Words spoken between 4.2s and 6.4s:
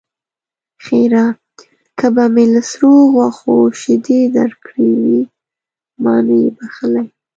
درکړې وي؛ ما نه